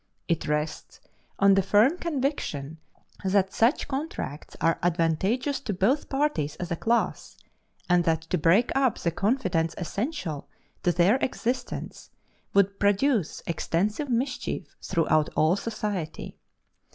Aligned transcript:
It 0.27 0.47
rests 0.47 0.99
on 1.37 1.53
the 1.53 1.61
firm 1.61 1.95
conviction 1.99 2.79
that 3.23 3.53
such 3.53 3.87
contracts 3.87 4.57
are 4.59 4.79
advantageous 4.81 5.59
to 5.59 5.73
both 5.75 6.09
parties 6.09 6.55
as 6.55 6.71
a 6.71 6.75
class, 6.75 7.37
and 7.87 8.03
that 8.05 8.21
to 8.31 8.39
break 8.39 8.71
up 8.75 8.97
the 8.97 9.11
confidence 9.11 9.75
essential 9.77 10.47
to 10.81 10.91
their 10.91 11.17
existence 11.17 12.09
would 12.51 12.79
produce 12.79 13.43
extensive 13.45 14.09
mischief 14.09 14.75
throughout 14.81 15.29
all 15.35 15.55
society. 15.55 16.35